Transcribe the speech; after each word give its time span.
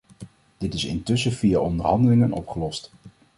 Dit 0.57 0.73
is 0.73 0.85
intussen 0.85 1.31
via 1.31 1.59
onderhandelingen 1.59 2.31
opgelost. 2.31 2.91